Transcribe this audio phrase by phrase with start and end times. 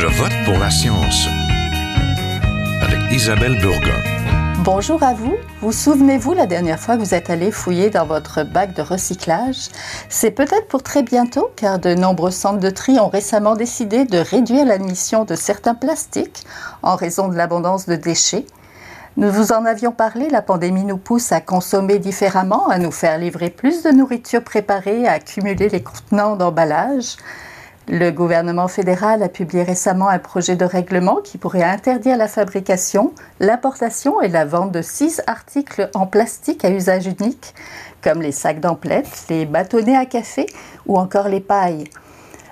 [0.00, 1.26] Je vote pour la science
[2.80, 4.00] avec Isabelle Burgon.
[4.62, 5.34] Bonjour à vous.
[5.60, 9.70] Vous souvenez-vous la dernière fois que vous êtes allé fouiller dans votre bac de recyclage?
[10.08, 14.18] C'est peut-être pour très bientôt car de nombreux centres de tri ont récemment décidé de
[14.18, 16.44] réduire l'admission de certains plastiques
[16.82, 18.46] en raison de l'abondance de déchets.
[19.16, 23.18] Nous vous en avions parlé, la pandémie nous pousse à consommer différemment, à nous faire
[23.18, 27.16] livrer plus de nourriture préparée, à accumuler les contenants d'emballage.
[27.90, 33.14] Le gouvernement fédéral a publié récemment un projet de règlement qui pourrait interdire la fabrication,
[33.40, 37.54] l'importation et la vente de six articles en plastique à usage unique,
[38.02, 40.44] comme les sacs d'emplettes, les bâtonnets à café
[40.84, 41.84] ou encore les pailles.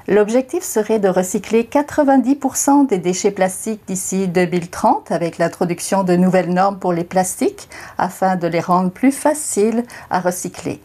[0.09, 6.79] L'objectif serait de recycler 90% des déchets plastiques d'ici 2030 avec l'introduction de nouvelles normes
[6.79, 10.81] pour les plastiques afin de les rendre plus faciles à recycler.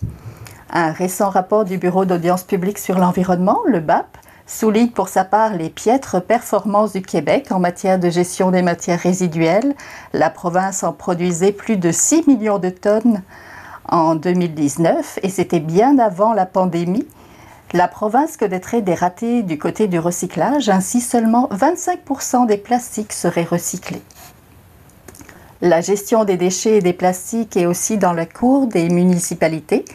[0.73, 4.17] Un récent rapport du Bureau d'audience publique sur l'environnement, le BAP,
[4.51, 8.99] souligne pour sa part les piètres performances du Québec en matière de gestion des matières
[8.99, 9.75] résiduelles.
[10.13, 13.21] La province en produisait plus de 6 millions de tonnes
[13.87, 17.07] en 2019 et c'était bien avant la pandémie
[17.73, 23.45] la province connaîtrait des ratés du côté du recyclage, ainsi seulement 25% des plastiques seraient
[23.45, 24.01] recyclés.
[25.61, 29.85] La gestion des déchets et des plastiques est aussi dans la cour des municipalités.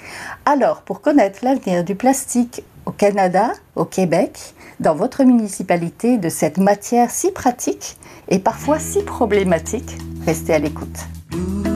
[0.46, 6.58] Alors, pour connaître l'avenir du plastique au Canada, au Québec, dans votre municipalité, de cette
[6.58, 7.96] matière si pratique
[8.28, 11.75] et parfois si problématique, restez à l'écoute.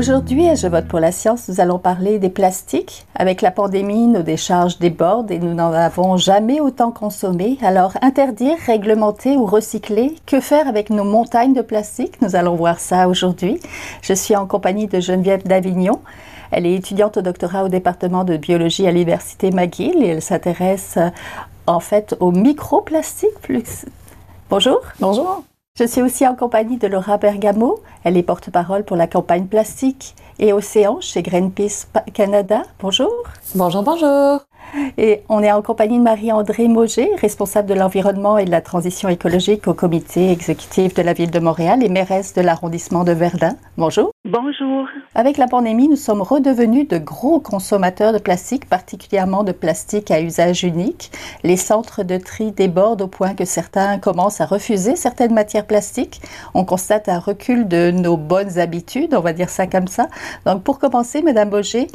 [0.00, 3.04] Aujourd'hui, à Je vote pour la science, nous allons parler des plastiques.
[3.14, 7.58] Avec la pandémie, nos décharges débordent et nous n'en avons jamais autant consommé.
[7.60, 12.80] Alors, interdire, réglementer ou recycler, que faire avec nos montagnes de plastique Nous allons voir
[12.80, 13.60] ça aujourd'hui.
[14.00, 16.00] Je suis en compagnie de Geneviève Davignon.
[16.50, 20.98] Elle est étudiante au doctorat au département de biologie à l'université McGill et elle s'intéresse
[21.66, 23.36] en fait aux microplastiques.
[24.48, 24.80] Bonjour.
[24.98, 25.44] Bonjour.
[25.80, 27.80] Je suis aussi en compagnie de Laura Bergamo.
[28.04, 32.64] Elle est porte-parole pour la campagne plastique et océan chez Greenpeace Canada.
[32.80, 33.10] Bonjour.
[33.54, 34.49] Bonjour, bonjour.
[34.98, 39.08] Et on est en compagnie de Marie-André Mauger, responsable de l'environnement et de la transition
[39.08, 43.56] écologique au comité exécutif de la ville de Montréal et mairesse de l'arrondissement de Verdun.
[43.76, 44.10] Bonjour.
[44.24, 44.86] Bonjour.
[45.14, 50.20] Avec la pandémie, nous sommes redevenus de gros consommateurs de plastique, particulièrement de plastique à
[50.20, 51.10] usage unique.
[51.42, 56.20] Les centres de tri débordent au point que certains commencent à refuser certaines matières plastiques.
[56.54, 60.08] On constate un recul de nos bonnes habitudes, on va dire ça comme ça.
[60.46, 61.88] Donc pour commencer, Madame Mauger,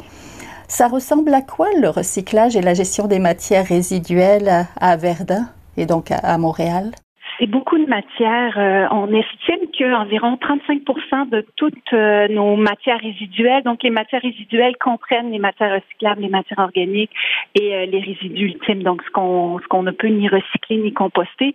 [0.68, 5.86] ça ressemble à quoi le recyclage et la gestion des matières résiduelles à Verdun et
[5.86, 6.92] donc à Montréal?
[7.38, 8.58] C'est beaucoup de matières.
[8.58, 14.76] Euh, on estime qu'environ 35% de toutes euh, nos matières résiduelles, donc les matières résiduelles
[14.78, 17.10] comprennent les matières recyclables, les matières organiques
[17.54, 20.94] et euh, les résidus ultimes, donc ce qu'on ce qu'on ne peut ni recycler ni
[20.94, 21.54] composter.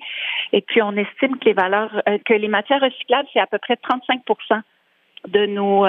[0.54, 3.78] Et puis on estime que les valeurs, que les matières recyclables, c'est à peu près
[3.78, 4.22] 35
[5.28, 5.86] de nos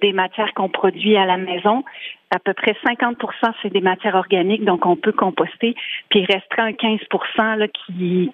[0.00, 1.84] des matières qu'on produit à la maison.
[2.30, 3.16] À peu près 50%
[3.62, 5.74] c'est des matières organiques, donc on peut composter.
[6.08, 8.32] Puis il resterait un 15% là, qui, qui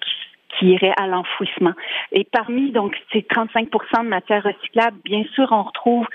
[0.57, 1.73] qui irait à l'enfouissement.
[2.11, 6.07] Et parmi donc ces 35% de matières recyclables, bien sûr, on retrouve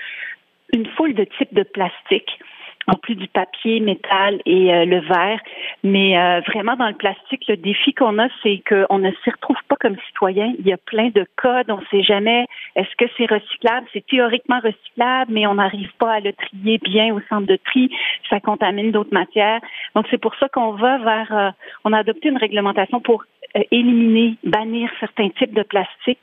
[0.73, 2.39] une foule de types de plastique
[2.87, 5.39] en plus du papier, métal et euh, le verre.
[5.83, 9.57] Mais euh, vraiment, dans le plastique, le défi qu'on a, c'est qu'on ne s'y retrouve
[9.67, 10.53] pas comme citoyen.
[10.59, 11.69] Il y a plein de codes.
[11.69, 13.87] On ne sait jamais est-ce que c'est recyclable.
[13.93, 17.89] C'est théoriquement recyclable, mais on n'arrive pas à le trier bien au centre de tri.
[18.29, 19.61] Ça contamine d'autres matières.
[19.95, 21.37] Donc, c'est pour ça qu'on va vers...
[21.37, 21.49] Euh,
[21.83, 23.23] on a adopté une réglementation pour
[23.71, 26.19] éliminer, bannir certains types de plastique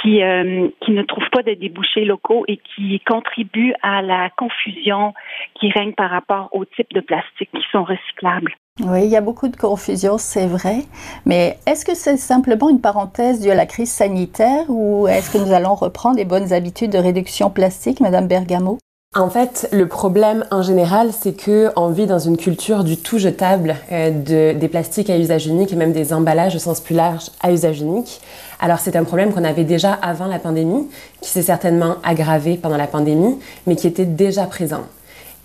[0.00, 5.14] qui, euh, qui ne trouvent pas de débouchés locaux et qui contribuent à la confusion
[5.58, 8.54] qui règne par rapport aux types de plastique qui sont recyclables.
[8.82, 10.78] Oui, il y a beaucoup de confusion, c'est vrai.
[11.26, 15.38] Mais est-ce que c'est simplement une parenthèse due à la crise sanitaire ou est-ce que
[15.38, 18.78] nous allons reprendre les bonnes habitudes de réduction plastique, Madame Bergamo?
[19.16, 23.18] En fait, le problème en général, c'est que on vit dans une culture du tout
[23.18, 26.94] jetable, euh, de, des plastiques à usage unique et même des emballages au sens plus
[26.94, 28.20] large à usage unique.
[28.60, 30.88] Alors c'est un problème qu'on avait déjà avant la pandémie,
[31.20, 33.36] qui s'est certainement aggravé pendant la pandémie,
[33.66, 34.82] mais qui était déjà présent.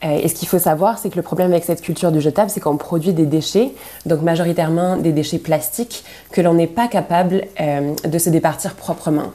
[0.04, 2.52] Euh, et ce qu'il faut savoir, c'est que le problème avec cette culture du jetable,
[2.52, 3.72] c'est qu'on produit des déchets,
[4.06, 9.32] donc majoritairement des déchets plastiques, que l'on n'est pas capable euh, de se départir proprement.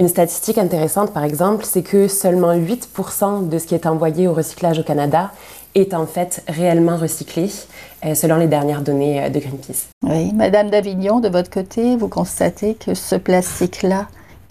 [0.00, 4.32] Une statistique intéressante, par exemple, c'est que seulement 8% de ce qui est envoyé au
[4.32, 5.30] recyclage au Canada
[5.74, 7.50] est en fait réellement recyclé,
[8.14, 9.88] selon les dernières données de Greenpeace.
[10.02, 14.06] Oui, Madame Davignon, de votre côté, vous constatez que ce plastique-là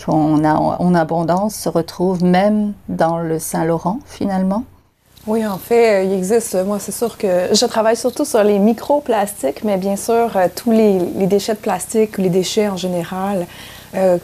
[0.06, 4.66] qu'on a en abondance se retrouve même dans le Saint-Laurent, finalement?
[5.26, 6.56] Oui, en fait, il existe.
[6.64, 11.00] Moi, c'est sûr que je travaille surtout sur les microplastiques, mais bien sûr, tous les,
[11.00, 13.48] les déchets de plastique ou les déchets en général
[13.96, 14.18] euh,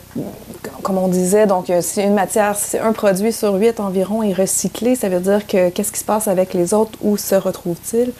[0.81, 4.33] comme on disait, donc euh, si une matière, si un produit sur huit environ est
[4.33, 8.11] recyclé, ça veut dire que qu'est-ce qui se passe avec les autres, où se retrouvent-ils?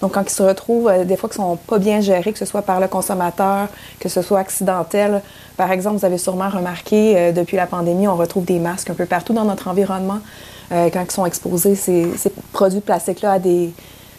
[0.00, 2.44] Donc, quand ils se retrouvent, euh, des fois qu'ils sont pas bien gérés, que ce
[2.44, 3.68] soit par le consommateur,
[4.00, 5.22] que ce soit accidentel.
[5.56, 9.06] Par exemple, vous avez sûrement remarqué, depuis la pandémie, on retrouve des masques un peu
[9.06, 10.18] partout dans notre environnement.
[10.70, 12.10] quand ils sont exposés, ces,
[12.52, 13.72] produits de plastique-là à des,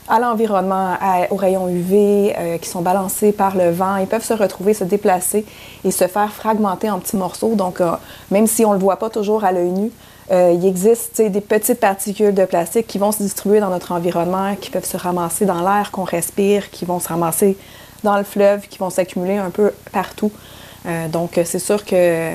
[0.08, 0.98] à l'environnement,
[1.32, 3.98] aux rayons UV euh, qui sont balancés par le vent.
[3.98, 5.46] Ils peuvent se retrouver, se déplacer
[5.84, 7.56] et se faire fragmenter en petits morceaux.
[7.56, 7.92] Donc, euh,
[8.30, 9.92] même si on ne le voit pas toujours à l'œil nu,
[10.32, 14.56] euh, il existe des petites particules de plastique qui vont se distribuer dans notre environnement,
[14.60, 17.58] qui peuvent se ramasser dans l'air qu'on respire, qui vont se ramasser
[18.04, 20.32] dans le fleuve, qui vont s'accumuler un peu partout.
[21.12, 22.34] donc, c'est sûr que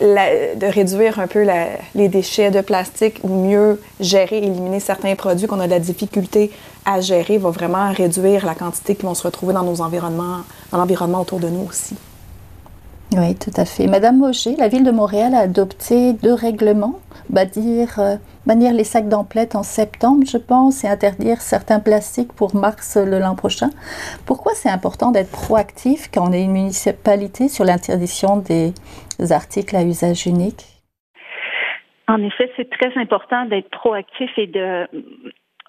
[0.00, 1.46] de réduire un peu
[1.94, 6.50] les déchets de plastique ou mieux gérer, éliminer certains produits qu'on a de la difficulté
[6.84, 10.38] à gérer va vraiment réduire la quantité qui vont se retrouver dans nos environnements,
[10.72, 11.96] dans l'environnement autour de nous aussi.
[13.12, 13.86] Oui, tout à fait.
[13.86, 16.98] Madame Moger, la ville de Montréal a adopté deux règlements,
[17.30, 18.16] bannir, euh,
[18.46, 23.34] les sacs d'emplettes en septembre, je pense, et interdire certains plastiques pour mars le l'an
[23.34, 23.70] prochain.
[24.26, 28.74] Pourquoi c'est important d'être proactif quand on est une municipalité sur l'interdiction des
[29.30, 30.64] articles à usage unique?
[32.06, 34.88] En effet, c'est très important d'être proactif et de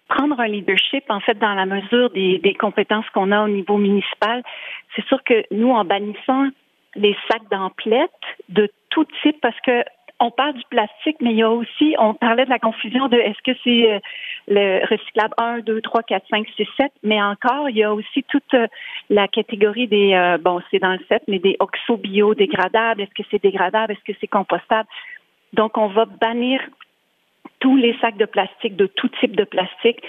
[0.07, 3.77] prendre un leadership, en fait, dans la mesure des, des compétences qu'on a au niveau
[3.77, 4.41] municipal.
[4.95, 6.47] C'est sûr que nous, en bannissant
[6.95, 8.09] les sacs d'emplettes
[8.49, 9.83] de tout type parce que
[10.21, 13.17] on parle du plastique, mais il y a aussi, on parlait de la confusion de
[13.17, 13.99] est-ce que c'est euh,
[14.49, 18.23] le recyclable 1, 2, 3, 4, 5, 6, 7, mais encore, il y a aussi
[18.23, 18.67] toute euh,
[19.09, 23.01] la catégorie des, euh, bon, c'est dans le 7, mais des oxo-biodégradables.
[23.01, 23.93] Est-ce que c'est dégradable?
[23.93, 24.89] Est-ce que c'est compostable?
[25.53, 26.61] Donc, on va bannir
[27.59, 30.01] tous les sacs de plastique, de tout type de plastique,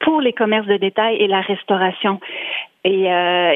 [0.00, 2.20] pour les commerces de détail et la restauration.
[2.84, 3.54] Et euh,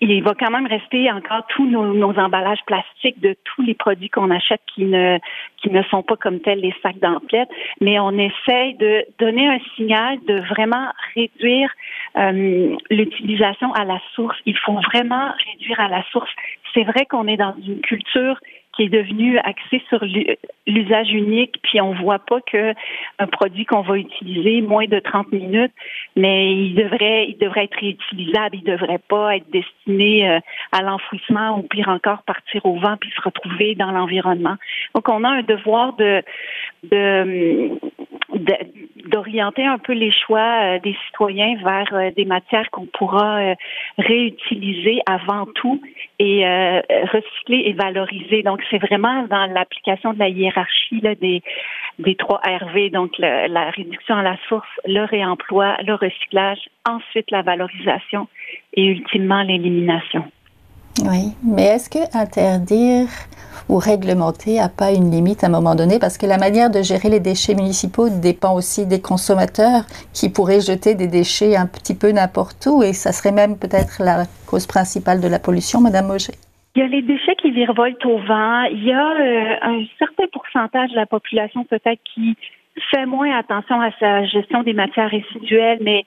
[0.00, 4.30] il va quand même rester encore tous nos, emballages plastiques de tous les produits qu'on
[4.30, 5.18] achète qui ne
[5.58, 7.48] qui ne sont pas comme tels les sacs d'emplettes,
[7.80, 11.70] mais on essaye de donner un signal de vraiment réduire
[12.16, 14.36] euh, l'utilisation à la source.
[14.46, 16.30] Il faut vraiment réduire à la source.
[16.74, 18.38] C'est vrai qu'on est dans une culture
[18.74, 20.04] qui est devenu axé sur
[20.66, 22.74] l'usage unique, puis on voit pas que
[23.18, 25.72] un produit qu'on va utiliser moins de 30 minutes,
[26.16, 30.40] mais il devrait, il devrait être réutilisable, il devrait pas être destiné euh,
[30.72, 34.56] à l'enfouissement ou pire encore partir au vent puis se retrouver dans l'environnement.
[34.94, 36.22] Donc on a un devoir de
[36.82, 37.70] de
[39.06, 43.54] d'orienter un peu les choix euh, des citoyens vers euh, des matières qu'on pourra
[43.98, 45.80] réutiliser avant tout
[46.18, 46.44] et
[47.12, 48.42] recycler et valoriser.
[48.42, 51.42] Donc c'est vraiment dans l'application de la hiérarchie des,
[51.98, 57.42] des trois RV, donc la réduction à la source, le réemploi, le recyclage, ensuite la
[57.42, 58.28] valorisation
[58.74, 60.24] et ultimement l'élimination.
[61.02, 63.08] Oui, mais est-ce que interdire
[63.68, 65.98] ou réglementer n'a pas une limite à un moment donné?
[65.98, 69.82] Parce que la manière de gérer les déchets municipaux dépend aussi des consommateurs
[70.12, 74.02] qui pourraient jeter des déchets un petit peu n'importe où et ça serait même peut-être
[74.02, 76.34] la cause principale de la pollution, Madame Moget.
[76.76, 78.62] Il y a les déchets qui virevoltent au vent.
[78.64, 82.36] Il y a euh, un certain pourcentage de la population peut-être qui
[82.90, 86.04] fait moins attention à sa gestion des matières résiduelles, mais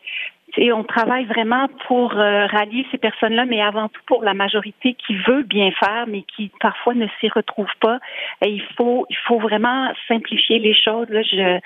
[0.74, 5.16] on travaille vraiment pour euh, rallier ces personnes-là, mais avant tout pour la majorité qui
[5.16, 8.00] veut bien faire, mais qui parfois ne s'y retrouve pas.
[8.44, 11.08] Et il faut, il faut vraiment simplifier les choses.
[11.10, 11.60] Là, je,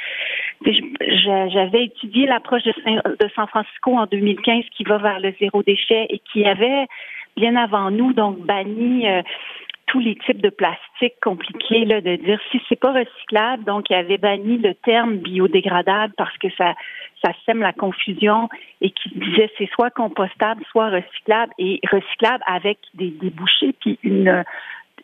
[1.54, 6.08] j'avais étudié l'approche de, de San Francisco en 2015 qui va vers le zéro déchet
[6.10, 6.88] et qui avait
[7.38, 9.22] bien avant nous, donc banni euh,
[9.92, 13.96] tous les types de plastique compliqués, là, de dire si c'est pas recyclable, donc il
[13.96, 16.74] avait banni le terme biodégradable parce que ça
[17.24, 18.48] ça sème la confusion
[18.80, 24.46] et qui disait c'est soit compostable, soit recyclable et recyclable avec des débouchés puis une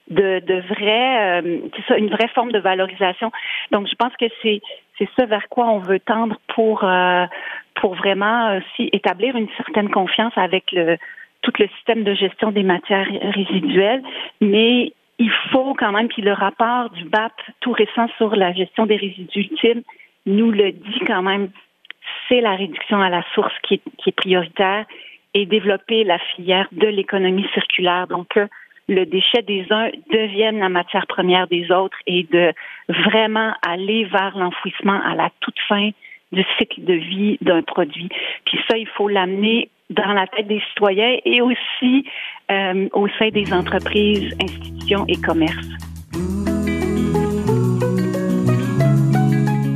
[0.10, 3.30] de, de vrai, euh, une vraie forme de valorisation.
[3.72, 4.62] Donc, je pense que c'est
[4.98, 7.26] c'est ça vers quoi on veut tendre pour euh,
[7.76, 10.98] pour vraiment aussi établir une certaine confiance avec le
[11.42, 14.04] tout le système de gestion des matières résiduelles,
[14.42, 18.86] mais il faut quand même, puis le rapport du BAP tout récent sur la gestion
[18.86, 19.82] des résidus ultimes
[20.26, 21.50] nous le dit quand même,
[22.28, 24.86] c'est la réduction à la source qui est, qui est prioritaire
[25.34, 28.08] et développer la filière de l'économie circulaire.
[28.08, 28.48] Donc, que
[28.90, 32.54] le déchet des uns devienne la matière première des autres et de
[32.90, 35.90] vraiment aller vers l'enfouissement à la toute fin
[36.32, 38.10] du cycle de vie d'un produit.
[38.46, 42.06] Puis ça, il faut l'amener dans la tête des citoyens et aussi
[42.52, 45.68] euh, au sein des entreprises, institutions et commerces.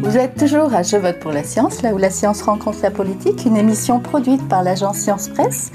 [0.03, 2.91] Vous êtes toujours à Je vote pour la science, là où la science rencontre la
[2.91, 5.71] politique, une émission produite par l'agence Science Presse.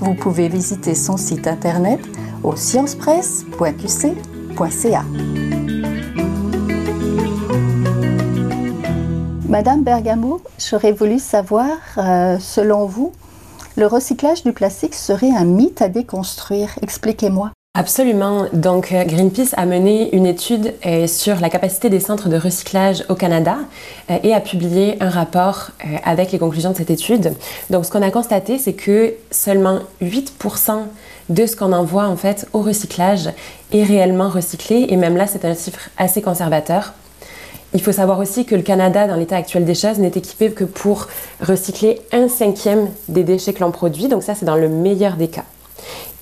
[0.00, 2.00] Vous pouvez visiter son site internet
[2.44, 5.04] au sciencepresse.qc.ca.
[9.48, 13.14] Madame Bergamo, j'aurais voulu savoir, euh, selon vous,
[13.78, 16.68] le recyclage du plastique serait un mythe à déconstruire.
[16.82, 17.52] Expliquez-moi.
[17.72, 18.44] Absolument.
[18.52, 23.06] Donc euh, Greenpeace a mené une étude euh, sur la capacité des centres de recyclage
[23.08, 23.56] au Canada
[24.22, 25.70] et a publié un rapport
[26.04, 27.32] avec les conclusions de cette étude.
[27.70, 30.72] Donc ce qu'on a constaté, c'est que seulement 8%
[31.30, 33.30] de ce qu'on envoie en fait au recyclage
[33.72, 36.92] est réellement recyclé et même là c'est un chiffre assez conservateur.
[37.78, 40.64] Il faut savoir aussi que le Canada, dans l'état actuel des choses, n'est équipé que
[40.64, 41.06] pour
[41.40, 44.08] recycler un cinquième des déchets que l'on produit.
[44.08, 45.44] Donc ça, c'est dans le meilleur des cas.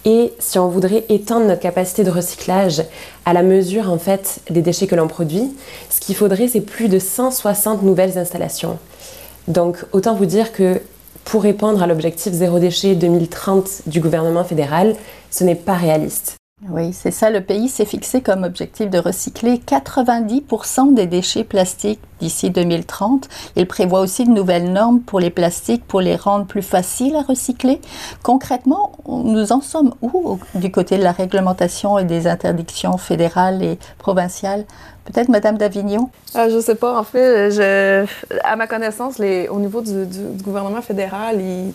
[0.05, 2.83] Et si on voudrait étendre notre capacité de recyclage
[3.25, 5.51] à la mesure en fait des déchets que l'on produit,
[5.89, 8.79] ce qu'il faudrait c'est plus de 160 nouvelles installations.
[9.49, 10.83] Donc autant vous dire que
[11.25, 14.95] pour répondre à l'objectif zéro déchet 2030 du gouvernement fédéral,
[15.31, 16.37] ce n'est pas réaliste.
[16.71, 17.29] Oui, c'est ça.
[17.29, 23.29] Le pays s'est fixé comme objectif de recycler 90% des déchets plastiques d'ici 2030.
[23.57, 27.21] Il prévoit aussi de nouvelles normes pour les plastiques pour les rendre plus faciles à
[27.21, 27.79] recycler.
[28.23, 33.79] Concrètement, nous en sommes où du côté de la réglementation et des interdictions fédérales et
[33.99, 34.65] provinciales?
[35.05, 36.09] Peut-être Madame d'Avignon?
[36.35, 36.99] Ah, Je ne sais pas.
[36.99, 37.61] En fait,
[38.45, 41.75] à ma connaissance, au niveau du, du, gouvernement fédéral, ils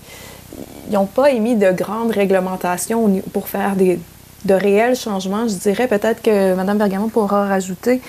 [0.91, 4.00] n'ont pas émis de grandes réglementations pour faire des
[4.45, 5.48] de réels changements.
[5.48, 8.01] Je dirais peut-être que Mme Bergamot pourra rajouter,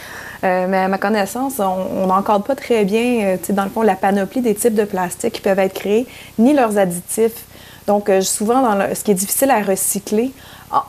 [0.45, 3.95] euh, mais à ma connaissance, on n'encadre pas très bien, euh, dans le fond, la
[3.95, 6.07] panoplie des types de plastique qui peuvent être créés,
[6.39, 7.45] ni leurs additifs.
[7.87, 10.33] Donc, euh, souvent, dans ce qui est difficile à recycler,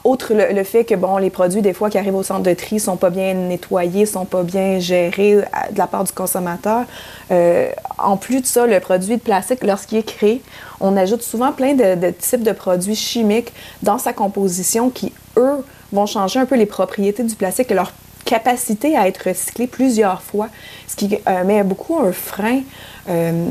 [0.04, 2.80] outre le, fait que bon, les produits, des fois, qui arrivent au centre de tri,
[2.80, 5.36] sont pas bien nettoyés, sont pas bien gérés
[5.72, 6.86] de la part du consommateur.
[7.98, 10.42] en plus de ça, le produit de plastique, lorsqu'il est créé,
[10.80, 16.06] on ajoute souvent plein de, types de produits chimiques dans sa composition qui, eux, vont
[16.06, 17.94] changer un peu les propriétés du plastique et leur
[18.26, 20.50] capacité à être recyclé plusieurs fois,
[20.88, 22.62] ce qui euh, met beaucoup un frein
[23.10, 23.46] euh,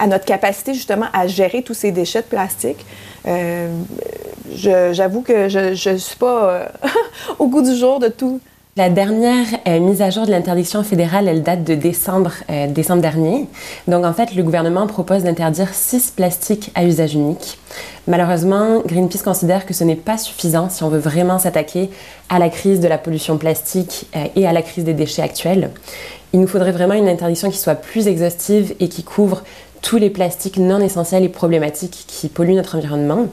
[0.00, 2.84] à notre capacité justement à gérer tous ces déchets de plastique.
[3.28, 3.68] Euh,
[4.92, 6.72] j'avoue que je ne suis pas
[7.38, 8.40] au goût du jour de tout,
[8.76, 13.46] la dernière euh, mise à jour de l'interdiction fédérale, elle date de décembre, euh, dernier.
[13.88, 17.58] Donc en fait, le gouvernement propose d'interdire six plastiques à usage unique.
[18.06, 21.90] Malheureusement, Greenpeace considère que ce n'est pas suffisant si on veut vraiment s'attaquer
[22.28, 25.70] à la crise de la pollution plastique euh, et à la crise des déchets actuels.
[26.32, 29.42] Il nous faudrait vraiment une interdiction qui soit plus exhaustive et qui couvre
[29.82, 33.26] tous les plastiques non essentiels et problématiques qui polluent notre environnement.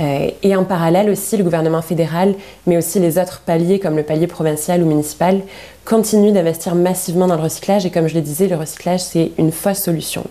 [0.00, 2.34] Euh, et en parallèle aussi, le gouvernement fédéral,
[2.66, 5.42] mais aussi les autres paliers comme le palier provincial ou municipal,
[5.84, 7.84] continuent d'investir massivement dans le recyclage.
[7.84, 10.24] Et comme je le disais, le recyclage, c'est une fausse solution.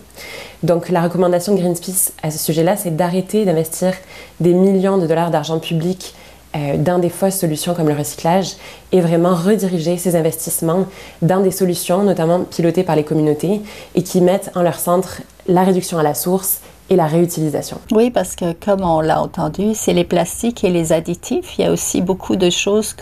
[0.62, 3.94] Donc la recommandation de Greenpeace à ce sujet-là, c'est d'arrêter d'investir
[4.40, 6.14] des millions de dollars d'argent public
[6.56, 8.56] euh, dans des fausses solutions comme le recyclage
[8.90, 10.86] et vraiment rediriger ces investissements
[11.22, 13.60] dans des solutions, notamment pilotées par les communautés,
[13.94, 17.78] et qui mettent en leur centre la réduction à la source et la réutilisation.
[17.92, 21.56] Oui, parce que comme on l'a entendu, c'est les plastiques et les additifs.
[21.56, 22.96] Il y a aussi beaucoup de choses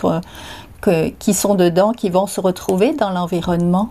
[1.17, 3.89] qui sont dedans, qui vont se retrouver dans l'environnement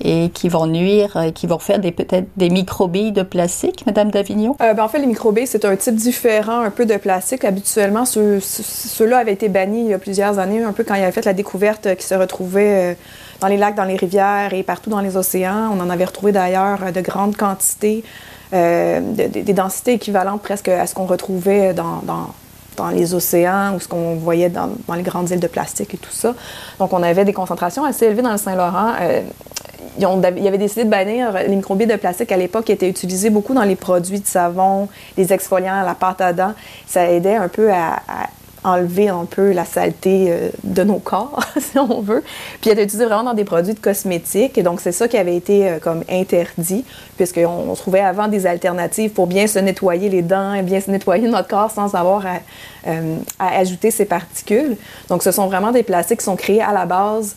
[0.00, 4.56] et qui vont nuire, et qui vont faire peut-être des microbilles de plastique, Madame Davignon?
[4.60, 7.44] Euh, ben, en fait, les microbilles, c'est un type différent un peu de plastique.
[7.44, 11.04] Habituellement, ceux-là avaient été bannis il y a plusieurs années, un peu quand il y
[11.04, 12.94] avait fait la découverte qui se retrouvait euh,
[13.40, 15.70] dans les lacs, dans les rivières et partout dans les océans.
[15.74, 18.04] On en avait retrouvé d'ailleurs de grandes quantités.
[18.52, 22.28] Euh, des densités équivalentes presque à ce qu'on retrouvait dans, dans,
[22.76, 26.10] dans, les océans ou ce qu'on voyait dans, les grandes îles de plastique et tout
[26.10, 26.34] ça.
[26.78, 28.92] Donc, on avait des concentrations assez élevées dans le Saint-Laurent.
[29.00, 29.22] Euh,
[29.98, 30.06] ils,
[30.38, 33.54] ils, avaient décidé de bannir les microbilles de plastique à l'époque qui étaient utilisés beaucoup
[33.54, 36.52] dans les produits de savon, les exfoliants, la pâte à dents.
[36.86, 38.00] Ça aidait un peu à
[38.66, 42.22] enlever un peu la saleté euh, de nos corps, si on veut.
[42.60, 44.58] Puis elle est utilisée vraiment dans des produits de cosmétiques.
[44.58, 46.84] Et donc, c'est ça qui avait été euh, comme interdit,
[47.16, 50.90] puisqu'on on trouvait avant des alternatives pour bien se nettoyer les dents et bien se
[50.90, 52.38] nettoyer notre corps sans avoir à,
[52.88, 54.76] euh, ajouter ces particules.
[55.08, 57.36] Donc, ce sont vraiment des plastiques qui sont créés à la base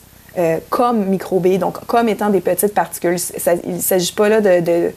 [0.70, 3.18] comme microbés, donc comme étant des petites particules.
[3.66, 4.92] il ne s'agit pas là de,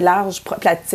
[0.00, 0.42] larges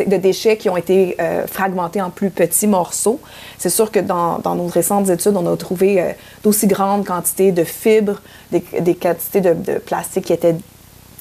[0.06, 3.20] de déchets qui ont été euh, fragmentés en plus petits morceaux.
[3.58, 7.64] C'est sûr que dans, nos récentes études, on a trouvé euh, d'aussi grandes quantités de
[7.64, 8.20] fibres,
[8.50, 10.56] des, quantités de, plastique qui étaient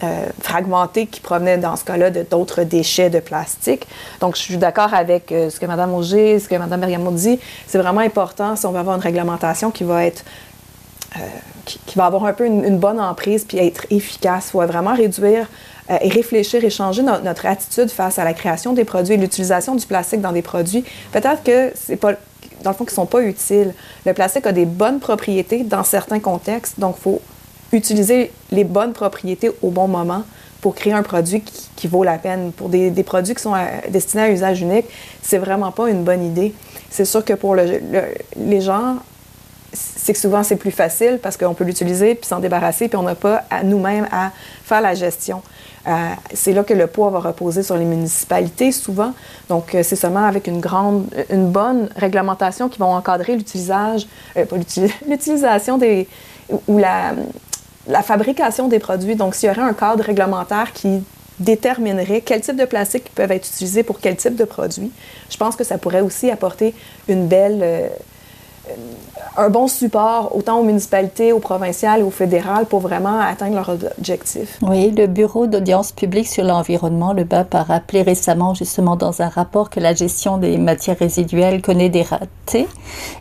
[0.03, 3.87] euh, fragmentés qui provenaient dans ce cas-là de d'autres déchets de plastique.
[4.19, 7.39] Donc, je suis d'accord avec ce que Mme Auger, ce que Mme Bergamo dit.
[7.67, 10.23] C'est vraiment important si on veut avoir une réglementation qui va être
[11.65, 14.47] euh, qui, va avoir un peu une, bonne emprise puis être efficace.
[14.47, 15.47] Il faut vraiment réduire
[16.01, 19.85] et réfléchir et changer notre attitude face à la création des produits et l'utilisation du
[19.85, 20.83] plastique dans des produits.
[21.11, 22.13] Peut-être que c'est pas
[22.63, 23.73] dans le fond, qui sont pas utiles.
[24.05, 27.21] Le plastique a des bonnes propriétés dans certains contextes, donc il faut
[27.71, 30.23] utiliser les bonnes propriétés au bon moment
[30.61, 31.43] pour créer un produit
[31.75, 32.51] qui, vaut la peine.
[32.51, 33.53] Pour des, produits qui sont
[33.89, 34.85] destinés à usage unique,
[35.21, 36.53] c'est vraiment pas une bonne idée.
[36.89, 38.97] C'est sûr que pour les gens,
[39.75, 43.03] c'est que souvent c'est plus facile parce qu'on peut l'utiliser puis s'en débarrasser puis on
[43.03, 44.31] n'a pas nous-mêmes à
[44.63, 45.41] faire la gestion.
[45.87, 49.13] Euh, c'est là que le poids va reposer sur les municipalités souvent.
[49.49, 54.45] Donc, euh, c'est seulement avec une grande, une bonne réglementation qui va encadrer l'utilisation, euh,
[55.07, 56.07] l'utilisation des
[56.67, 57.13] ou la,
[57.87, 59.15] la fabrication des produits.
[59.15, 61.03] Donc, s'il y aurait un cadre réglementaire qui
[61.39, 64.91] déterminerait quel type de plastique peuvent être utilisés pour quel type de produit,
[65.29, 66.73] je pense que ça pourrait aussi apporter
[67.07, 67.91] une belle
[69.37, 73.69] un bon support autant aux municipalités, aux provinciales et aux fédérales pour vraiment atteindre leurs
[73.97, 74.57] objectifs.
[74.61, 79.29] Oui, le Bureau d'audience publique sur l'environnement, le BAP, a rappelé récemment justement dans un
[79.29, 82.67] rapport que la gestion des matières résiduelles connaît des ratés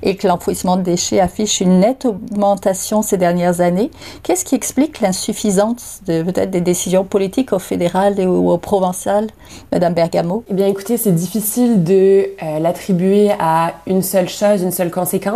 [0.02, 3.90] et que l'enfouissement de déchets affiche une nette augmentation ces dernières années.
[4.22, 9.26] Qu'est-ce qui explique l'insuffisance de peut-être des décisions politiques au fédéral et au, provincial,
[9.72, 10.44] Madame Bergamo?
[10.48, 15.33] Eh bien, écoutez, c'est difficile de euh, l'attribuer à une seule chose, une seule conséquence.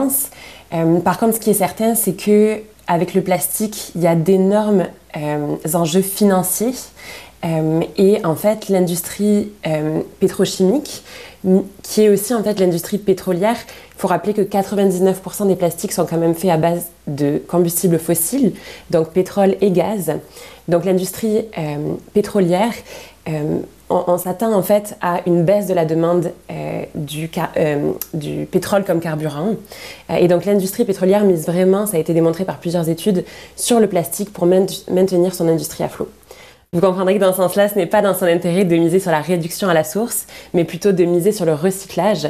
[0.74, 4.14] Euh, par contre, ce qui est certain, c'est que avec le plastique, il y a
[4.14, 4.86] d'énormes
[5.16, 6.74] euh, enjeux financiers.
[7.44, 9.52] Euh, et en fait, l'industrie
[10.18, 11.04] pétrochimique,
[11.82, 13.56] qui est aussi en fait l'industrie pétrolière,
[13.94, 17.98] il faut rappeler que 99% des plastiques sont quand même faits à base de combustibles
[17.98, 18.54] fossiles,
[18.90, 20.12] donc pétrole et gaz.
[20.66, 21.44] Donc l'industrie
[22.12, 22.74] pétrolière
[23.90, 26.84] on, s'attend en fait à une baisse de la demande euh,
[27.56, 29.56] euh, du, pétrole comme carburant.
[30.10, 33.24] Euh, et donc l'industrie pétrolière mise vraiment, ça a été démontré par plusieurs études,
[33.56, 36.08] sur le plastique pour maintenir son industrie à flot.
[36.74, 39.10] Vous comprendrez que dans ce sens-là, ce n'est pas dans son intérêt de miser sur
[39.10, 42.28] la réduction à la source, mais plutôt de miser sur le recyclage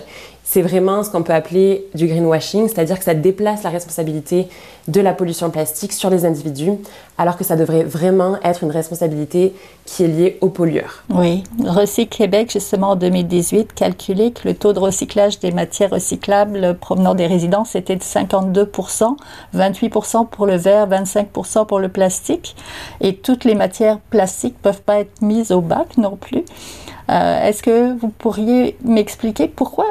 [0.50, 4.48] c'est vraiment ce qu'on peut appeler du greenwashing, c'est-à-dire que ça déplace la responsabilité
[4.88, 6.72] de la pollution plastique sur les individus,
[7.18, 9.52] alors que ça devrait vraiment être une responsabilité
[9.84, 11.04] qui est liée aux pollueurs.
[11.11, 16.78] Oui, Recycle Québec, justement en 2018, calculait que le taux de recyclage des matières recyclables
[16.80, 19.16] provenant des résidences était de 52%
[19.54, 22.56] 28% pour le verre, 25% pour le plastique,
[23.02, 26.46] et toutes les matières plastiques ne peuvent pas être mises au bac non plus.
[27.11, 29.84] Euh, est-ce que vous pourriez m'expliquer pourquoi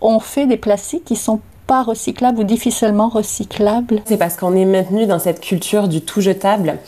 [0.00, 4.64] on fait des plastiques qui sont pas recyclables ou difficilement recyclables C'est parce qu'on est
[4.64, 6.78] maintenu dans cette culture du tout jetable.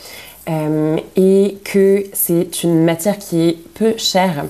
[0.49, 4.43] Euh, et que c'est une matière qui est peu chère.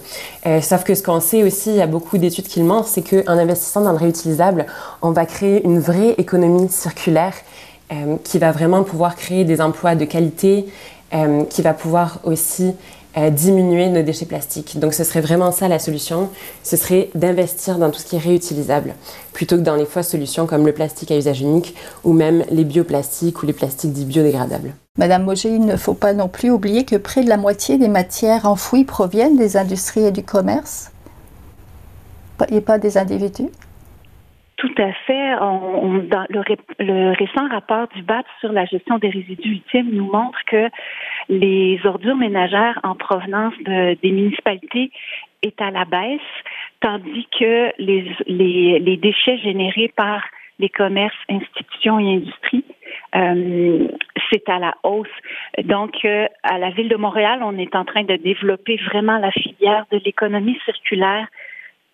[0.48, 2.88] Euh, sauf que ce qu'on sait aussi, il y a beaucoup d'études qui le montrent,
[2.88, 4.66] c'est qu'en investissant dans le réutilisable,
[5.04, 7.36] on va créer une vraie économie circulaire
[7.92, 10.66] euh, qui va vraiment pouvoir créer des emplois de qualité,
[11.52, 12.74] qui va pouvoir aussi
[13.16, 14.80] diminuer nos déchets plastiques.
[14.80, 16.30] Donc ce serait vraiment ça la solution,
[16.64, 18.96] ce serait d'investir dans tout ce qui est réutilisable,
[19.34, 22.64] plutôt que dans les fausses solutions comme le plastique à usage unique ou même les
[22.64, 24.74] bioplastiques ou les plastiques dits biodégradables.
[24.98, 27.88] Madame Moget, il ne faut pas non plus oublier que près de la moitié des
[27.88, 30.92] matières enfouies proviennent des industries et du commerce
[32.50, 33.50] et pas des individus.
[34.64, 35.36] Tout à fait.
[36.80, 40.70] Le, récent rapport du BAP sur la gestion des résidus ultimes nous montre que
[41.28, 44.90] les ordures ménagères en provenance de, des municipalités
[45.42, 46.22] est à la baisse,
[46.80, 50.24] tandis que les, les, les déchets générés par
[50.60, 52.64] les commerces, institutions et industries,
[53.16, 53.90] euh,
[54.32, 55.08] c'est à la hausse.
[55.66, 59.32] Donc, euh, à la ville de Montréal, on est en train de développer vraiment la
[59.32, 61.28] filière de l'économie circulaire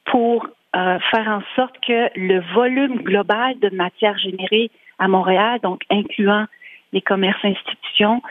[0.05, 5.81] pour euh, faire en sorte que le volume global de matière générée à Montréal, donc
[5.89, 6.45] incluant
[6.91, 8.21] les commerces, institutions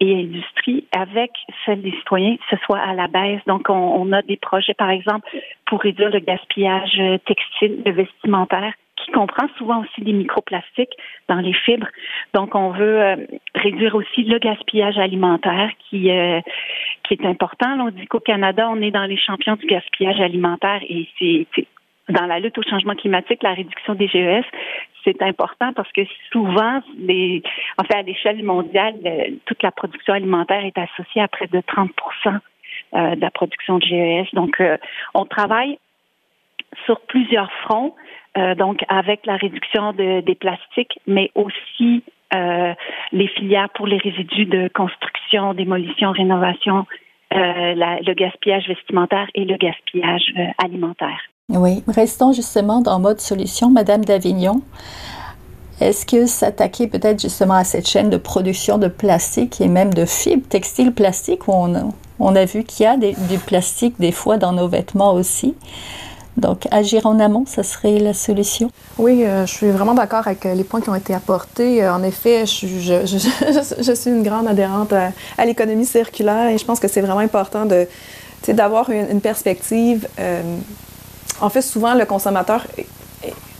[0.00, 1.30] et industries, avec
[1.64, 3.40] celles des citoyens, ce soit à la baisse.
[3.46, 5.28] Donc, on, on a des projets, par exemple,
[5.66, 10.94] pour réduire le gaspillage textile, le vestimentaire, qui comprend souvent aussi des microplastiques
[11.28, 11.86] dans les fibres.
[12.34, 13.16] Donc, on veut euh,
[13.54, 16.40] réduire aussi le gaspillage alimentaire qui, euh,
[17.04, 17.78] qui est important.
[17.80, 21.66] on dit qu'au Canada, on est dans les champions du gaspillage alimentaire et c'est
[22.08, 24.44] dans la lutte au changement climatique, la réduction des GES,
[25.04, 27.42] c'est important parce que souvent, les,
[27.78, 28.94] en fait, à l'échelle mondiale,
[29.46, 32.40] toute la production alimentaire est associée à près de 30%
[32.94, 34.34] euh, de la production de GES.
[34.34, 34.76] Donc, euh,
[35.14, 35.78] on travaille
[36.84, 37.94] sur plusieurs fronts,
[38.36, 44.44] euh, donc avec la réduction de, des plastiques, mais aussi les filières pour les résidus
[44.44, 46.84] de construction, démolition, rénovation,
[47.30, 51.22] le gaspillage vestimentaire et le gaspillage alimentaire.
[51.50, 54.60] Oui, restons justement dans mode solution, Madame d'Avignon.
[55.80, 60.04] Est-ce que s'attaquer peut-être justement à cette chaîne de production de plastique et même de
[60.04, 64.52] fibres textiles plastiques où on, a vu qu'il y a du plastique des fois dans
[64.52, 65.54] nos vêtements aussi?
[66.36, 68.70] Donc, agir en amont, ça serait la solution.
[68.98, 71.82] Oui, euh, je suis vraiment d'accord avec euh, les points qui ont été apportés.
[71.82, 76.88] Euh, en effet, je, suis une grande adhérente à, l'économie circulaire et je pense que
[76.88, 77.66] c'est vraiment important
[78.46, 80.06] d'avoir une, perspective.
[81.40, 82.66] En fait, souvent, le consommateur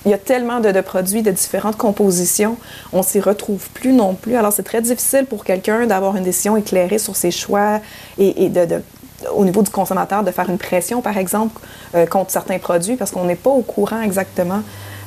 [0.05, 2.57] il y a tellement de, produits de différentes compositions,
[2.93, 4.37] on s'y retrouve plus non plus.
[4.37, 7.81] Alors, c'est très difficile pour quelqu'un d'avoir une décision éclairée sur ses choix
[8.17, 8.83] et, de,
[9.35, 11.61] au niveau du consommateur, de faire une pression, par exemple,
[11.95, 14.63] euh, contre certains produits parce qu'on n'est pas au courant exactement.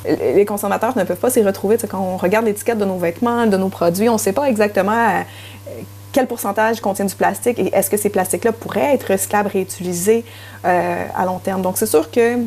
[0.05, 1.77] Les consommateurs ne peuvent pas s'y retrouver.
[1.77, 4.91] quand on regarde l'étiquette de nos vêtements, de nos produits, on ne sait pas exactement
[4.91, 5.21] euh,
[6.11, 10.25] quel pourcentage contient du plastique et est-ce que ces plastiques-là pourraient être recyclables, réutilisés
[10.65, 11.61] euh, à long terme.
[11.61, 12.37] Donc, c'est sûr que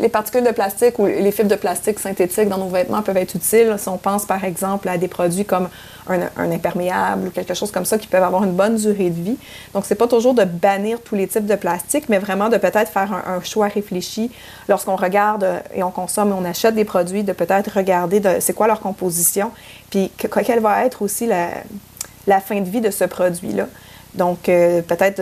[0.00, 3.34] les particules de plastique ou les fibres de plastique synthétiques dans nos vêtements peuvent être
[3.34, 3.74] utiles.
[3.78, 5.68] Si on pense par exemple à des produits comme
[6.08, 9.36] un, imperméable ou quelque chose comme ça qui peuvent avoir une bonne durée de vie.
[9.72, 12.90] Donc, c'est pas toujours de bannir tous les types de plastique, mais vraiment de peut-être
[12.90, 14.30] faire un, choix réfléchi
[14.68, 18.66] lorsqu'on regarde et on consomme et on achète des produits, de peut-être regarder c'est quoi
[18.66, 19.50] leur composition,
[19.90, 21.48] puis quelle va être aussi la,
[22.26, 23.66] la fin de vie de ce produit-là.
[24.14, 25.20] Donc, euh, peut-être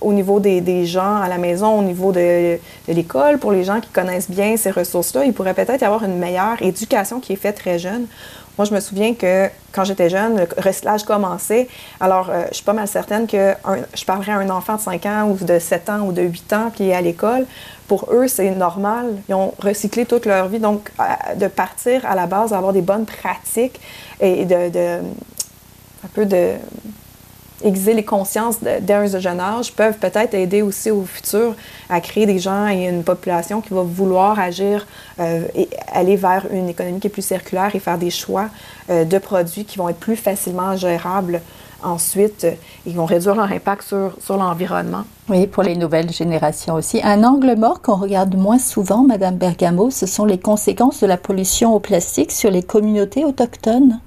[0.00, 3.88] au niveau des, gens à la maison, au niveau de, l'école, pour les gens qui
[3.88, 7.56] connaissent bien ces ressources-là, il pourrait peut-être y avoir une meilleure éducation qui est faite
[7.56, 8.06] très jeune.
[8.56, 11.66] Moi, je me souviens que quand j'étais jeune, le recyclage commençait.
[11.98, 13.54] Alors, euh, je suis pas mal certaine que
[13.94, 16.52] je parlerais à un enfant de 5 ans ou de 7 ans ou de 8
[16.52, 17.46] ans qui est à l'école.
[17.88, 19.06] Pour eux, c'est normal.
[19.28, 20.58] Ils ont recyclé toute leur vie.
[20.58, 20.92] Donc,
[21.36, 23.80] de partir à la base, d'avoir des bonnes pratiques
[24.20, 25.00] et de
[26.02, 26.54] un peu de
[27.62, 31.54] aiguiser les consciences dès un jeune âge peuvent peut-être aider aussi au futur
[31.88, 34.86] à créer des gens et une population qui va vouloir agir
[35.18, 38.48] euh, et aller vers une économie qui est plus circulaire et faire des choix
[38.90, 41.40] euh, de produits qui vont être plus facilement gérables
[41.82, 42.52] ensuite euh,
[42.86, 45.04] et vont réduire leur impact sur, sur l'environnement.
[45.28, 47.00] Oui, pour les nouvelles générations aussi.
[47.02, 51.16] Un angle mort qu'on regarde moins souvent, Madame Bergamo, ce sont les conséquences de la
[51.16, 54.00] pollution au plastique sur les communautés autochtones.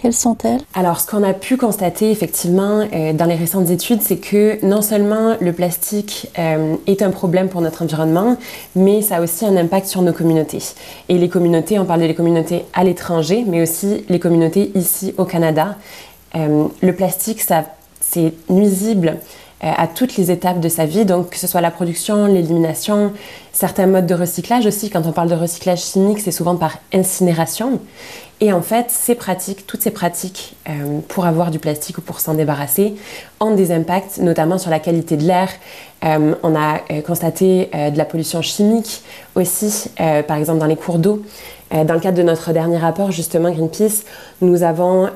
[0.00, 0.62] Quelles sont-elles?
[0.72, 4.80] Alors, ce qu'on a pu constater effectivement euh, dans les récentes études, c'est que non
[4.80, 8.38] seulement le plastique euh, est un problème pour notre environnement,
[8.74, 10.62] mais ça a aussi un impact sur nos communautés.
[11.10, 15.26] Et les communautés, on parle des communautés à l'étranger, mais aussi les communautés ici au
[15.26, 15.76] Canada.
[16.34, 17.44] Euh, le plastique,
[18.00, 19.18] c'est nuisible
[19.62, 23.12] à toutes les étapes de sa vie, donc que ce soit la production, l'élimination,
[23.52, 24.88] certains modes de recyclage aussi.
[24.88, 27.78] Quand on parle de recyclage chimique, c'est souvent par incinération.
[28.42, 32.20] Et en fait, ces pratiques, toutes ces pratiques euh, pour avoir du plastique ou pour
[32.20, 32.94] s'en débarrasser,
[33.38, 35.50] ont des impacts notamment sur la qualité de l'air.
[36.04, 39.02] Euh, on a euh, constaté de la pollution chimique
[39.34, 41.22] aussi, par exemple dans les cours d'eau.
[41.70, 44.04] dans le cadre de notre dernier rapport, justement, Greenpeace,
[44.40, 45.08] nous avons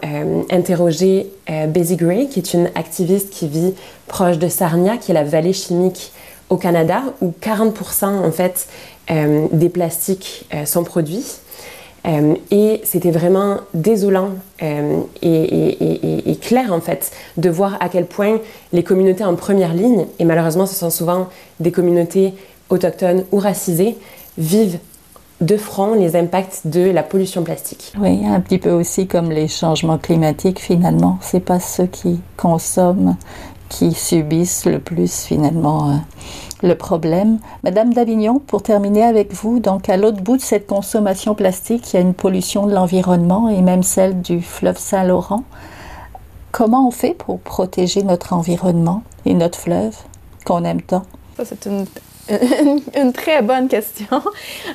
[0.51, 1.31] interrogé
[1.69, 3.75] Basie Gray, qui est une activiste qui vit
[4.07, 6.13] proche de Sarnia, qui est la vallée chimique
[6.51, 8.69] au Canada, où 40% en fait
[9.09, 11.25] des plastiques sont produits.
[12.07, 14.31] Euh, et c'était vraiment désolant
[14.63, 18.39] euh, et, clair en fait de voir à quel point
[18.73, 21.29] les communautés en première ligne, et malheureusement ce sont souvent
[21.61, 22.35] des communautés
[22.69, 23.97] autochtones ou racisées,
[24.37, 24.79] vivent
[25.41, 27.93] de front les impacts de la pollution plastique.
[27.99, 31.19] Oui, un petit peu aussi comme les changements climatiques finalement.
[31.23, 33.17] C'est pas ceux qui consomment
[33.69, 35.95] qui subissent le plus finalement euh,
[36.63, 37.39] le problème.
[37.63, 41.97] Madame Davignon, pour terminer avec vous, donc à l'autre bout de cette consommation plastique, il
[41.97, 45.45] y a une pollution de l'environnement et même celle du fleuve Saint-Laurent.
[46.53, 49.97] Comment on fait pour protéger notre environnement et notre fleuve
[50.45, 51.03] qu'on aime tant?
[51.37, 51.87] Ça, c'est une,
[53.13, 54.23] très bonne question.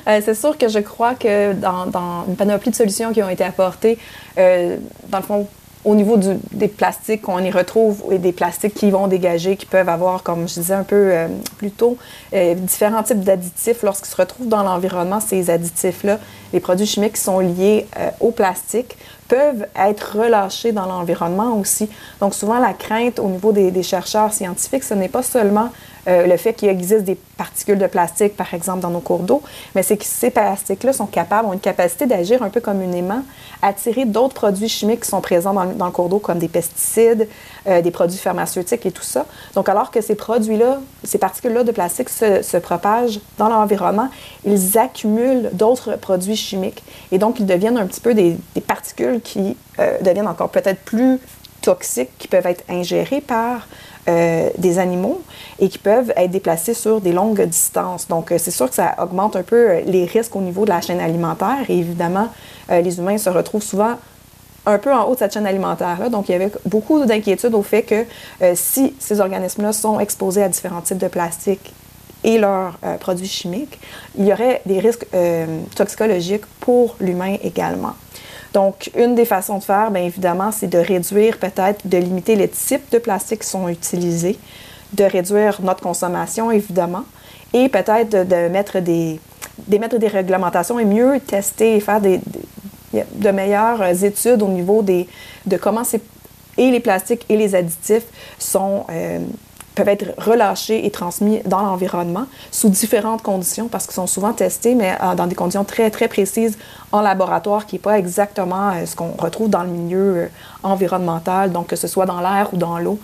[0.06, 3.28] Euh, c'est sûr que je crois que dans, dans, une panoplie de solutions qui ont
[3.30, 3.98] été apportées,
[4.38, 4.76] euh,
[5.08, 5.48] dans le fond,
[5.84, 6.18] au niveau
[6.52, 10.46] des plastiques qu'on y retrouve et des plastiques qui vont dégager, qui peuvent avoir, comme
[10.46, 11.96] je disais un peu euh, plus tôt,
[12.34, 13.82] euh, différents types d'additifs.
[13.82, 16.18] Lorsqu'ils se retrouvent dans l'environnement, ces additifs-là,
[16.52, 18.96] les produits chimiques qui sont liés euh, au plastique,
[19.28, 21.88] peuvent être relâchés dans l'environnement aussi.
[22.20, 25.70] Donc souvent, la crainte au niveau des, chercheurs scientifiques, ce n'est pas seulement
[26.08, 29.42] euh, le fait qu'il existe des particules de plastique, par exemple, dans nos cours d'eau,
[29.74, 32.92] mais c'est que ces plastiques-là sont capables, ont une capacité d'agir un peu comme un
[32.92, 33.22] aimant,
[33.62, 37.28] attirer d'autres produits chimiques qui sont présents dans, le cours d'eau, comme des pesticides,
[37.66, 39.26] euh, des produits pharmaceutiques et tout ça.
[39.54, 44.08] Donc, alors que ces produits-là, ces particules-là de plastique se, propagent dans l'environnement,
[44.44, 46.82] ils accumulent d'autres produits chimiques.
[47.12, 48.36] Et donc, ils deviennent un petit peu des,
[48.66, 51.18] particules qui euh, deviennent encore peut-être plus
[51.60, 53.66] toxiques, qui peuvent être ingérées par
[54.08, 55.20] euh, des animaux
[55.58, 58.08] et qui peuvent être déplacés sur des longues distances.
[58.08, 60.70] Donc, euh, c'est sûr que ça augmente un peu euh, les risques au niveau de
[60.70, 62.28] la chaîne alimentaire et évidemment,
[62.70, 63.96] les humains se retrouvent souvent
[64.64, 66.08] un peu en haut de cette chaîne alimentaire-là.
[66.08, 68.04] Donc, il y avait beaucoup d'inquiétudes au fait que
[68.54, 71.74] si ces organismes-là sont exposés à différents types de plastique
[72.22, 73.80] et leurs produits chimiques,
[74.16, 75.06] il y aurait des risques
[75.74, 77.94] toxicologiques pour l'humain également.
[78.52, 82.48] Donc, une des façons de faire, bien évidemment, c'est de réduire peut-être, de limiter les
[82.48, 84.38] types de plastique qui sont utilisés,
[84.92, 87.04] de réduire notre consommation, évidemment,
[87.52, 89.20] et peut-être de, mettre des,
[89.68, 92.20] d'émettre des réglementations et mieux tester et faire des,
[92.92, 95.06] de meilleures études au niveau des,
[95.46, 95.84] de comment
[96.58, 98.06] et les plastiques et les additifs
[98.38, 99.20] sont euh,
[99.74, 104.74] peuvent être relâchés et transmis dans l'environnement sous différentes conditions parce qu'ils sont souvent testés,
[104.74, 106.58] mais euh, dans des conditions très, très précises
[106.92, 110.26] en laboratoire qui n'est pas exactement euh, ce qu'on retrouve dans le milieu euh,
[110.62, 112.98] environnemental, donc que ce soit dans l'air ou dans l'eau.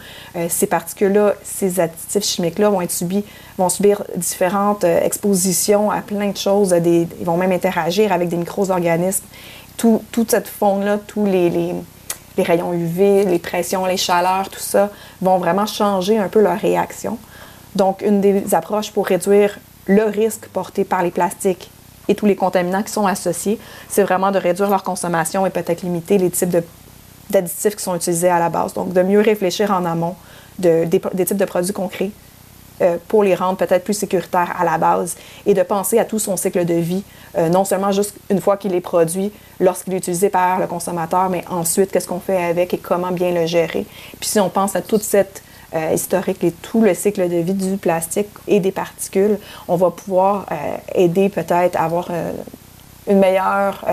[0.48, 3.24] ces particules-là, ces additifs chimiques-là vont, être subis,
[3.56, 6.70] vont subir différentes expositions à plein de choses.
[6.70, 9.24] Des, ils vont même interagir avec des micro-organismes.
[9.78, 11.74] Tout, toute cette faune-là, tous les, les
[12.36, 16.58] les rayons UV, les pressions, les chaleurs, tout ça, vont vraiment changer un peu leur
[16.58, 17.18] réaction.
[17.74, 21.70] Donc, une des approches pour réduire le risque porté par les plastiques
[22.08, 25.82] et tous les contaminants qui sont associés, c'est vraiment de réduire leur consommation et peut-être
[25.82, 26.56] limiter les types
[27.30, 28.74] d'additifs qui sont utilisés à la base.
[28.74, 30.14] Donc, de mieux réfléchir en amont
[30.58, 32.10] des, types de produits concrets
[32.82, 36.18] euh, pour les rendre peut-être plus sécuritaires à la base et de penser à tout
[36.18, 37.02] son cycle de vie,
[37.38, 41.30] euh, non seulement juste une fois qu'il est produit, lorsqu'il est utilisé par le consommateur,
[41.30, 43.86] mais ensuite qu'est-ce qu'on fait avec et comment bien le gérer.
[44.20, 45.42] Puis si on pense à toute cette
[45.74, 49.90] euh, historique et tout le cycle de vie du plastique et des particules, on va
[49.90, 50.46] pouvoir
[50.94, 52.10] aider peut-être à avoir
[53.08, 53.84] une meilleure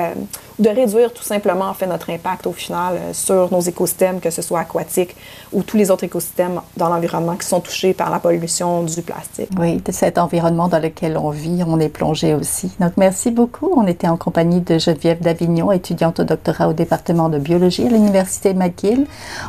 [0.60, 4.30] de réduire tout simplement en fait notre impact au final euh, sur nos écosystèmes, que
[4.30, 5.16] ce soit aquatiques
[5.52, 9.50] ou tous les autres écosystèmes dans l'environnement qui sont touchés par la pollution du plastique.
[9.60, 12.72] Oui, de cet environnement dans lequel on vit, on est plongé aussi.
[12.80, 13.72] Donc merci beaucoup.
[13.76, 17.90] On était en compagnie de Geneviève Davignon, étudiante au doctorat au département de biologie à
[17.90, 19.06] l'université McGill.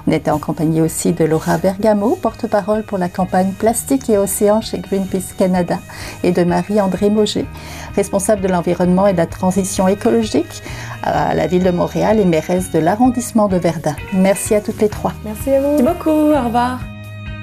[0.07, 4.61] On était en compagnie aussi de Laura Bergamo, porte-parole pour la campagne Plastique et Océan
[4.61, 5.79] chez Greenpeace Canada,
[6.23, 7.47] et de Marie-André Moget,
[7.95, 10.63] responsable de l'environnement et de la transition écologique
[11.05, 13.95] à la ville de Montréal et mairesse de l'arrondissement de Verdun.
[14.15, 15.13] Merci à toutes les trois.
[15.25, 15.77] Merci à vous.
[15.77, 16.11] Merci beaucoup.
[16.11, 16.81] Au revoir.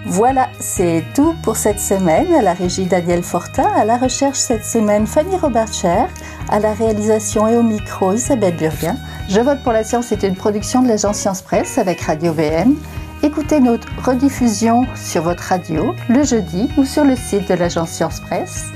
[0.07, 2.33] Voilà, c'est tout pour cette semaine.
[2.33, 6.05] À la régie Daniel Fortin, à la recherche cette semaine Fanny Robertcher,
[6.49, 8.95] à la réalisation et au micro Isabelle Burguin.
[9.29, 12.75] Je vote pour la science c'est une production de l'agence Science Presse avec Radio VM.
[13.21, 18.19] Écoutez notre rediffusion sur votre radio le jeudi ou sur le site de l'agence Science
[18.21, 18.71] Presse.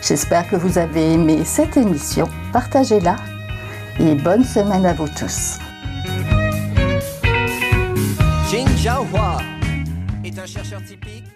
[0.00, 2.28] J'espère que vous avez aimé cette émission.
[2.54, 3.16] Partagez-la
[4.00, 5.58] et bonne semaine à vous tous.
[8.50, 9.38] Jin Jiahua
[10.24, 11.31] est un chercheur typique